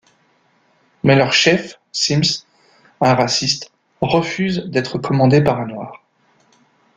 [1.03, 2.23] Mais leur chef, Simms,
[3.01, 6.01] un raciste, refuse d'être commandé par un noir.